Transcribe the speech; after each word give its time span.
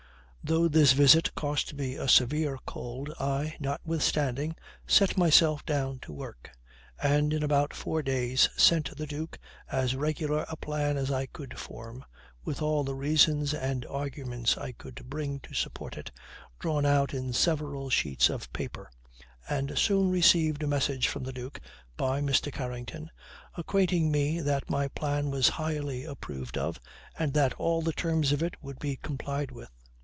Though 0.43 0.67
this 0.67 0.93
visit 0.93 1.35
cost 1.35 1.75
me 1.75 1.93
a 1.95 2.07
severe 2.09 2.57
cold, 2.65 3.11
I, 3.19 3.55
notwithstanding, 3.59 4.55
set 4.87 5.15
myself 5.15 5.63
down 5.67 5.99
to 5.99 6.11
work; 6.11 6.49
and 7.01 7.31
in 7.31 7.43
about 7.43 7.75
four 7.75 8.01
days 8.01 8.49
sent 8.57 8.97
the 8.97 9.05
duke 9.05 9.37
as 9.71 9.95
regular 9.95 10.47
a 10.49 10.55
plan 10.57 10.97
as 10.97 11.11
I 11.11 11.27
could 11.27 11.59
form, 11.59 12.03
with 12.43 12.59
all 12.59 12.83
the 12.83 12.95
reasons 12.95 13.53
and 13.53 13.85
arguments 13.85 14.57
I 14.57 14.71
could 14.71 15.07
bring 15.07 15.39
to 15.41 15.53
support 15.53 15.95
it, 15.95 16.09
drawn 16.57 16.87
out 16.87 17.13
in 17.13 17.33
several 17.33 17.91
sheets 17.91 18.27
of 18.31 18.51
paper; 18.51 18.89
and 19.47 19.77
soon 19.77 20.09
received 20.09 20.63
a 20.63 20.67
message 20.67 21.07
from 21.07 21.23
the 21.23 21.31
duke 21.31 21.61
by 21.97 22.19
Mr. 22.19 22.51
Carrington, 22.51 23.11
acquainting 23.55 24.09
me 24.11 24.41
that 24.41 24.71
my 24.71 24.87
plan 24.87 25.29
was 25.29 25.49
highly 25.49 26.03
approved 26.03 26.57
of, 26.57 26.79
and 27.17 27.31
that 27.35 27.53
all 27.59 27.83
the 27.83 27.93
terms 27.93 28.31
of 28.31 28.41
it 28.41 28.55
would 28.63 28.79
be 28.79 28.95
complied 28.97 29.51
with. 29.51 29.69